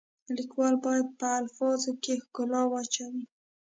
[0.35, 3.23] لیکوال باید په الفاظو کې ښکلا واچوي.